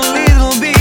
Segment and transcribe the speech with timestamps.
[0.00, 0.77] little bit.